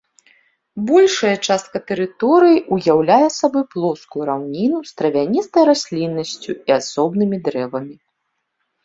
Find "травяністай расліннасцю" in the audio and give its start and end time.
5.03-6.51